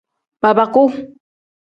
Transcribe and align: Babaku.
Babaku. 0.41 0.83